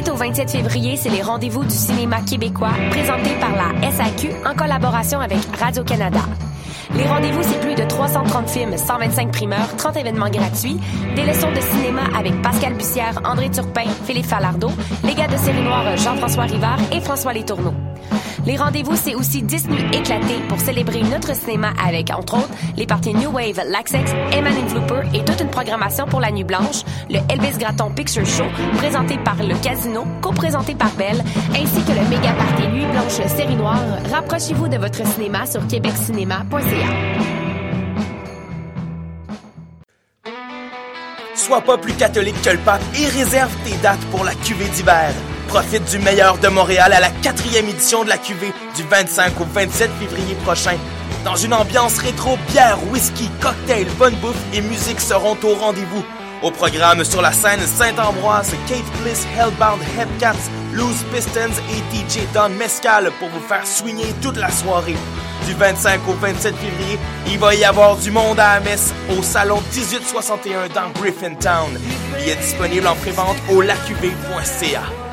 18 0.00 0.12
au 0.12 0.16
27 0.16 0.50
février, 0.50 0.96
c'est 0.96 1.10
les 1.10 1.20
rendez-vous 1.20 1.62
du 1.62 1.74
cinéma 1.74 2.22
québécois 2.22 2.72
présentés 2.90 3.34
par 3.38 3.50
la 3.52 3.92
SAQ 3.92 4.30
en 4.46 4.54
collaboration 4.54 5.20
avec 5.20 5.38
Radio-Canada. 5.58 6.20
Les 6.94 7.04
rendez-vous, 7.06 7.42
c'est 7.42 7.60
plus 7.60 7.74
de 7.74 7.86
330 7.86 8.48
films, 8.48 8.78
125 8.78 9.30
primeurs, 9.30 9.76
30 9.76 9.98
événements 9.98 10.30
gratuits, 10.30 10.80
des 11.16 11.24
leçons 11.24 11.52
de 11.52 11.60
cinéma 11.60 12.02
avec 12.16 12.40
Pascal 12.40 12.74
Bussière, 12.74 13.20
André 13.24 13.50
Turpin, 13.50 13.84
Philippe 14.06 14.26
Falardeau, 14.26 14.70
les 15.04 15.14
gars 15.14 15.28
de 15.28 15.36
série 15.36 15.62
noire 15.62 15.84
Jean-François 15.98 16.44
Rivard 16.44 16.78
et 16.92 17.00
François 17.00 17.34
Letourneau. 17.34 17.74
Les 18.46 18.56
rendez-vous, 18.56 18.96
c'est 18.96 19.14
aussi 19.14 19.42
10 19.42 19.68
nuits 19.68 19.86
éclatées 19.92 20.40
pour 20.48 20.58
célébrer 20.58 21.02
notre 21.02 21.34
cinéma 21.34 21.72
avec, 21.84 22.10
entre 22.10 22.38
autres, 22.38 22.50
les 22.76 22.86
parties 22.86 23.14
New 23.14 23.30
Wave, 23.30 23.60
Laxex, 23.68 24.10
Eman 24.32 24.68
Flooper 24.68 25.02
et 25.14 25.24
toute 25.24 25.40
une 25.40 25.50
programmation 25.50 26.06
pour 26.06 26.20
la 26.20 26.30
Nuit 26.30 26.44
Blanche, 26.44 26.82
le 27.08 27.18
Elvis 27.28 27.58
Gratton 27.58 27.90
Picture 27.90 28.26
Show, 28.26 28.44
présenté 28.76 29.18
par 29.18 29.36
le 29.36 29.54
Casino, 29.62 30.04
co-présenté 30.20 30.74
par 30.74 30.90
Belle, 30.92 31.22
ainsi 31.52 31.82
que 31.84 31.92
le 31.92 32.08
méga 32.08 32.32
party 32.32 32.68
Nuit 32.68 32.86
Blanche 32.86 33.28
Série 33.36 33.56
Noire. 33.56 33.80
Rapprochez-vous 34.10 34.68
de 34.68 34.76
votre 34.76 35.06
cinéma 35.06 35.46
sur 35.46 35.66
québeccinéma.ca. 35.66 37.30
Sois 41.34 41.60
pas 41.62 41.78
plus 41.78 41.94
catholique 41.94 42.40
que 42.42 42.50
le 42.50 42.58
pape 42.58 42.82
et 42.94 43.06
réserve 43.06 43.54
tes 43.64 43.76
dates 43.82 44.04
pour 44.10 44.24
la 44.24 44.34
cuvée 44.34 44.68
d'hiver. 44.68 45.12
Profite 45.50 45.84
du 45.90 45.98
meilleur 45.98 46.38
de 46.38 46.46
Montréal 46.46 46.92
à 46.92 47.00
la 47.00 47.10
quatrième 47.10 47.68
édition 47.68 48.04
de 48.04 48.08
la 48.08 48.18
cuvée 48.18 48.52
du 48.76 48.84
25 48.84 49.40
au 49.40 49.44
27 49.52 49.90
février 49.98 50.36
prochain. 50.44 50.76
Dans 51.24 51.34
une 51.34 51.52
ambiance 51.52 51.98
rétro, 51.98 52.38
bière, 52.52 52.78
whisky, 52.92 53.28
cocktail, 53.40 53.88
bonne 53.98 54.14
bouffe 54.20 54.40
et 54.54 54.60
musique 54.60 55.00
seront 55.00 55.36
au 55.42 55.54
rendez-vous. 55.54 56.04
Au 56.44 56.52
programme 56.52 57.02
sur 57.02 57.20
la 57.20 57.32
scène 57.32 57.58
Saint-Ambroise, 57.66 58.52
Kate 58.68 59.02
Bliss, 59.02 59.26
Hellbound, 59.36 59.82
Hepcats, 59.98 60.36
Loose 60.72 61.02
Pistons 61.12 61.60
et 61.72 61.96
DJ 61.96 62.20
Don 62.32 62.50
Mescal 62.50 63.10
pour 63.18 63.28
vous 63.30 63.44
faire 63.48 63.66
swinger 63.66 64.14
toute 64.22 64.36
la 64.36 64.52
soirée. 64.52 64.96
Du 65.48 65.54
25 65.54 66.00
au 66.08 66.12
27 66.12 66.54
février, 66.54 66.98
il 67.26 67.40
va 67.40 67.56
y 67.56 67.64
avoir 67.64 67.96
du 67.96 68.12
monde 68.12 68.38
à 68.38 68.54
la 68.54 68.60
messe 68.60 68.94
au 69.18 69.20
salon 69.20 69.60
1861 69.74 70.68
dans 70.68 70.90
Griffintown. 70.90 71.76
Il 72.20 72.28
est 72.28 72.36
disponible 72.36 72.86
en 72.86 72.94
prévente 72.94 73.36
au 73.50 73.60
lacuv.ca. 73.60 75.09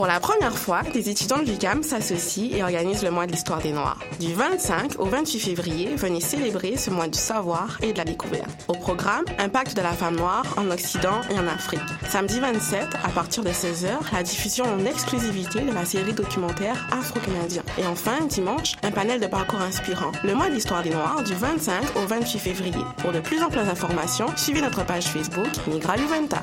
Pour 0.00 0.06
la 0.06 0.18
première 0.18 0.56
fois, 0.56 0.80
des 0.94 1.10
étudiants 1.10 1.42
de 1.42 1.44
l'UQAM 1.44 1.82
s'associent 1.82 2.56
et 2.56 2.62
organisent 2.62 3.02
le 3.02 3.10
mois 3.10 3.26
de 3.26 3.32
l'histoire 3.32 3.60
des 3.60 3.70
Noirs. 3.70 3.98
Du 4.18 4.32
25 4.32 4.98
au 4.98 5.04
28 5.04 5.38
février, 5.40 5.94
venez 5.94 6.22
célébrer 6.22 6.78
ce 6.78 6.88
mois 6.88 7.06
du 7.06 7.18
savoir 7.18 7.76
et 7.82 7.92
de 7.92 7.98
la 7.98 8.04
découverte. 8.04 8.48
Au 8.68 8.72
programme, 8.72 9.26
Impact 9.38 9.76
de 9.76 9.82
la 9.82 9.92
femme 9.92 10.16
noire 10.16 10.46
en 10.56 10.70
Occident 10.70 11.20
et 11.28 11.38
en 11.38 11.46
Afrique. 11.46 11.82
Samedi 12.08 12.40
27, 12.40 12.80
à 13.04 13.10
partir 13.10 13.44
de 13.44 13.50
16h, 13.50 13.90
la 14.14 14.22
diffusion 14.22 14.64
en 14.64 14.86
exclusivité 14.86 15.60
de 15.60 15.70
la 15.74 15.84
série 15.84 16.14
documentaire 16.14 16.88
Afro-Canadien. 16.92 17.62
Et 17.76 17.86
enfin, 17.86 18.24
dimanche, 18.26 18.76
un 18.82 18.92
panel 18.92 19.20
de 19.20 19.26
parcours 19.26 19.60
inspirant. 19.60 20.12
Le 20.24 20.34
mois 20.34 20.48
de 20.48 20.54
l'histoire 20.54 20.82
des 20.82 20.94
Noirs 20.94 21.22
du 21.24 21.34
25 21.34 21.96
au 21.96 22.06
28 22.06 22.38
février. 22.38 22.84
Pour 23.02 23.12
de 23.12 23.20
plus 23.20 23.42
amples 23.42 23.58
informations, 23.58 24.28
suivez 24.38 24.62
notre 24.62 24.82
page 24.82 25.08
Facebook 25.08 25.50
Migra 25.66 25.98
Juventa. 25.98 26.40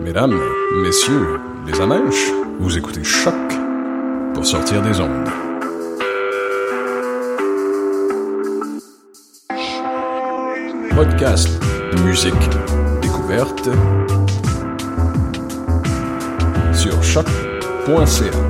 Mesdames, 0.00 0.40
messieurs, 0.82 1.38
les 1.66 1.80
amèches, 1.80 2.30
vous 2.58 2.76
écoutez 2.76 3.04
Choc 3.04 3.34
pour 4.34 4.46
sortir 4.46 4.82
des 4.82 4.98
ondes. 4.98 5.28
Podcast, 10.96 11.48
musique, 12.04 12.34
découverte 13.02 13.68
sur 16.72 17.02
choc.ca. 17.02 18.49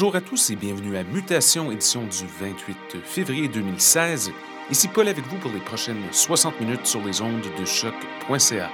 Bonjour 0.00 0.14
à 0.14 0.20
tous 0.20 0.50
et 0.50 0.54
bienvenue 0.54 0.96
à 0.96 1.02
Mutation, 1.02 1.72
édition 1.72 2.02
du 2.02 2.24
28 2.40 3.02
février 3.02 3.48
2016. 3.48 4.30
Ici 4.70 4.86
Paul 4.86 5.08
avec 5.08 5.26
vous 5.26 5.38
pour 5.38 5.50
les 5.50 5.58
prochaines 5.58 6.00
60 6.12 6.60
minutes 6.60 6.86
sur 6.86 7.04
les 7.04 7.20
ondes 7.20 7.42
de 7.58 7.64
choc.ca. 7.64 8.70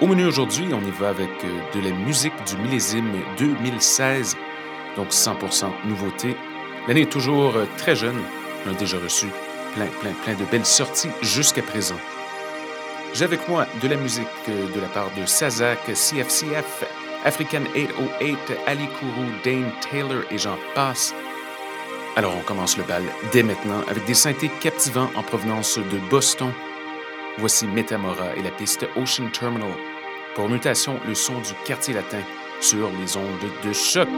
Au 0.00 0.06
menu 0.06 0.26
aujourd'hui, 0.26 0.66
on 0.72 0.80
y 0.80 0.92
va 0.92 1.08
avec 1.08 1.28
euh, 1.42 1.74
de 1.74 1.80
la 1.80 1.90
musique 1.90 2.34
du 2.46 2.56
millésime 2.58 3.10
2016, 3.36 4.36
donc 4.94 5.08
100% 5.08 5.72
nouveauté. 5.86 6.36
L'année 6.86 7.02
est 7.02 7.10
toujours 7.10 7.56
euh, 7.56 7.66
très 7.76 7.96
jeune, 7.96 8.20
on 8.64 8.70
a 8.70 8.74
déjà 8.74 8.98
reçu 8.98 9.26
plein, 9.74 9.88
plein, 10.00 10.12
plein 10.22 10.34
de 10.34 10.44
belles 10.44 10.64
sorties 10.64 11.10
jusqu'à 11.20 11.62
présent. 11.62 11.98
J'ai 13.12 13.24
avec 13.24 13.48
moi 13.48 13.66
de 13.82 13.88
la 13.88 13.96
musique 13.96 14.28
euh, 14.48 14.72
de 14.72 14.80
la 14.80 14.86
part 14.86 15.10
de 15.16 15.26
Sazak, 15.26 15.80
CFCF, 15.86 16.84
African 17.28 17.64
808, 17.74 18.38
Ali 18.66 18.88
Kourou, 18.98 19.26
Dane 19.44 19.70
Taylor 19.82 20.22
et 20.30 20.38
j'en 20.38 20.56
passe. 20.74 21.12
Alors 22.16 22.34
on 22.34 22.40
commence 22.40 22.78
le 22.78 22.84
bal 22.84 23.02
dès 23.32 23.42
maintenant 23.42 23.82
avec 23.86 24.06
des 24.06 24.14
synthés 24.14 24.50
captivants 24.62 25.10
en 25.14 25.22
provenance 25.22 25.76
de 25.76 25.98
Boston. 26.08 26.50
Voici 27.36 27.66
Metamora 27.66 28.34
et 28.34 28.42
la 28.42 28.50
piste 28.50 28.86
Ocean 28.96 29.28
Terminal. 29.28 29.74
Pour 30.34 30.48
mutation, 30.48 30.98
le 31.06 31.14
son 31.14 31.38
du 31.40 31.52
quartier 31.66 31.92
latin 31.92 32.22
sur 32.62 32.88
les 32.98 33.18
ondes 33.18 33.50
de 33.62 33.72
choc. 33.74 34.08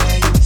away. 0.00 0.37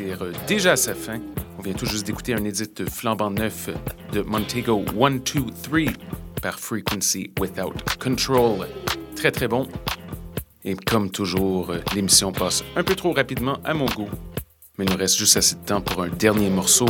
Euh, 0.00 0.32
déjà 0.46 0.72
à 0.72 0.76
sa 0.76 0.94
fin. 0.94 1.20
On 1.58 1.62
vient 1.62 1.72
tout 1.74 1.86
juste 1.86 2.06
d'écouter 2.06 2.34
un 2.34 2.44
édit 2.44 2.68
flambant 2.90 3.30
neuf 3.30 3.68
de 4.12 4.22
Montego 4.22 4.84
123 4.86 5.92
par 6.42 6.58
Frequency 6.58 7.30
Without 7.40 7.74
Control. 7.98 8.66
Très 9.14 9.30
très 9.30 9.48
bon. 9.48 9.68
Et 10.64 10.74
comme 10.74 11.10
toujours, 11.10 11.70
euh, 11.70 11.80
l'émission 11.94 12.32
passe 12.32 12.64
un 12.76 12.82
peu 12.82 12.94
trop 12.94 13.12
rapidement 13.12 13.58
à 13.64 13.74
mon 13.74 13.86
goût. 13.86 14.08
Mais 14.78 14.84
il 14.86 14.90
nous 14.90 14.96
reste 14.98 15.16
juste 15.16 15.36
assez 15.36 15.56
de 15.56 15.64
temps 15.64 15.80
pour 15.80 16.02
un 16.02 16.08
dernier 16.08 16.50
morceau. 16.50 16.86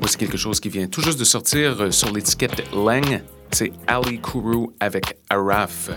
Voici 0.00 0.16
quelque 0.16 0.38
chose 0.38 0.58
qui 0.58 0.68
vient 0.68 0.86
tout 0.88 1.02
juste 1.02 1.18
de 1.18 1.24
sortir 1.24 1.80
euh, 1.80 1.90
sur 1.90 2.12
l'étiquette 2.12 2.64
Lang. 2.72 3.22
C'est 3.52 3.72
Ali 3.86 4.20
Kourou 4.20 4.72
avec 4.80 5.18
Araf. 5.28 5.90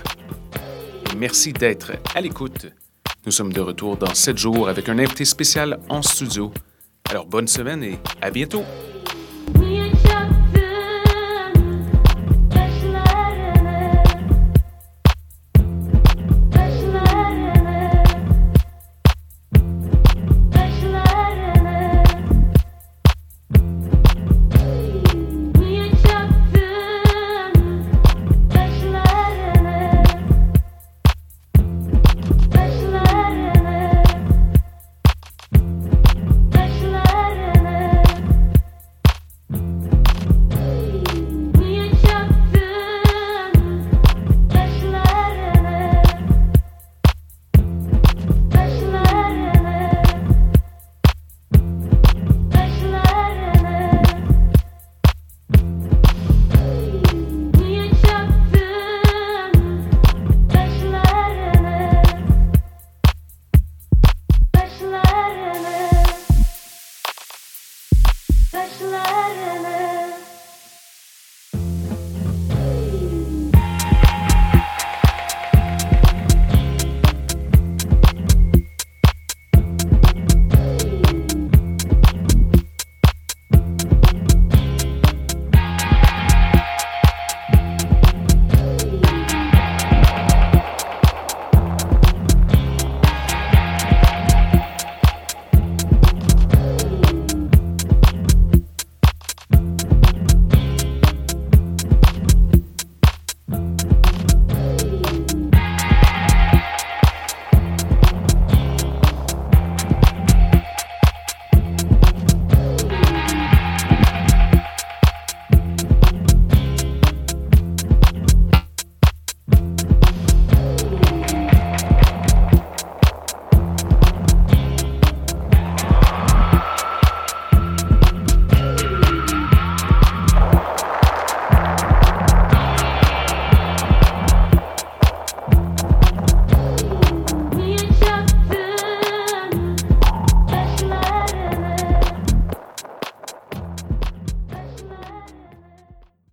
Merci 1.18 1.54
d'être 1.54 1.94
à 2.14 2.22
l'écoute. 2.22 2.68
Nous 3.26 3.32
sommes 3.32 3.54
de 3.54 3.62
retour 3.62 3.96
dans 3.96 4.14
7 4.14 4.38
jours 4.38 4.68
avec 4.68 4.90
un 4.90 5.00
invité 5.00 5.24
spécial 5.24 5.80
en 5.88 6.02
studio. 6.02 6.52
Alors 7.10 7.26
bonne 7.26 7.48
semaine 7.48 7.82
et 7.82 7.98
à 8.22 8.30
bientôt! 8.30 8.66